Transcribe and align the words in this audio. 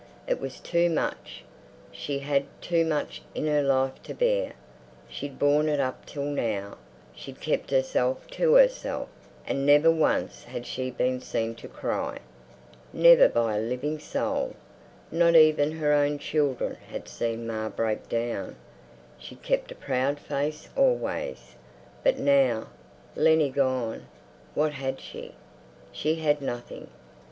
It 0.27 0.41
was 0.41 0.59
too 0.59 0.89
much—she'd 0.89 2.21
had 2.21 2.45
too 2.59 2.83
much 2.83 3.21
in 3.35 3.45
her 3.45 3.61
life 3.61 4.01
to 4.01 4.15
bear. 4.15 4.53
She'd 5.07 5.37
borne 5.37 5.69
it 5.69 5.79
up 5.79 6.07
till 6.07 6.23
now, 6.25 6.79
she'd 7.13 7.39
kept 7.39 7.69
herself 7.69 8.25
to 8.31 8.55
herself, 8.55 9.09
and 9.45 9.63
never 9.63 9.91
once 9.91 10.45
had 10.45 10.65
she 10.65 10.89
been 10.89 11.21
seen 11.21 11.53
to 11.53 11.67
cry. 11.67 12.17
Never 12.91 13.29
by 13.29 13.55
a 13.57 13.61
living 13.61 13.99
soul. 13.99 14.55
Not 15.11 15.35
even 15.35 15.73
her 15.73 15.93
own 15.93 16.17
children 16.17 16.77
had 16.89 17.07
seen 17.07 17.45
Ma 17.45 17.69
break 17.69 18.09
down. 18.09 18.55
She'd 19.19 19.43
kept 19.43 19.71
a 19.71 19.75
proud 19.75 20.19
face 20.19 20.67
always. 20.75 21.53
But 22.03 22.17
now! 22.17 22.69
Lennie 23.15 23.51
gone—what 23.51 24.73
had 24.73 24.99
she? 24.99 25.35
She 25.91 26.15
had 26.15 26.41
nothing. 26.41 26.87